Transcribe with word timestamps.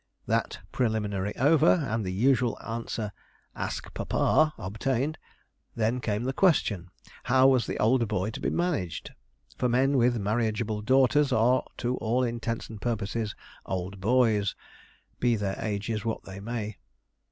That 0.25 0.57
preliminary 0.71 1.35
over, 1.37 1.73
and 1.87 2.03
the 2.03 2.11
usual 2.11 2.57
answer 2.65 3.11
'Ask 3.55 3.93
papa' 3.93 4.51
obtained, 4.57 5.19
then 5.75 6.01
came 6.01 6.23
the 6.23 6.33
question, 6.33 6.89
how 7.25 7.49
was 7.49 7.67
the 7.67 7.77
old 7.77 8.07
boy 8.07 8.31
to 8.31 8.39
be 8.39 8.49
managed? 8.49 9.11
for 9.59 9.69
men 9.69 9.97
with 9.97 10.17
marriageable 10.17 10.81
daughters 10.81 11.31
are 11.31 11.63
to 11.77 11.97
all 11.97 12.23
intents 12.23 12.67
and 12.67 12.81
purposes 12.81 13.35
'old 13.63 13.99
boys,' 14.01 14.55
be 15.19 15.35
their 15.35 15.59
ages 15.59 16.03
what 16.03 16.23
they 16.23 16.39
may. 16.39 16.79